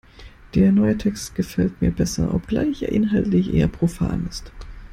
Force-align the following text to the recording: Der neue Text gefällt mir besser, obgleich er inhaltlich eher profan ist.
Der 0.55 0.71
neue 0.71 0.97
Text 0.97 1.35
gefällt 1.35 1.79
mir 1.79 1.91
besser, 1.91 2.33
obgleich 2.33 2.81
er 2.81 2.91
inhaltlich 2.91 3.53
eher 3.53 3.67
profan 3.67 4.25
ist. 4.27 4.51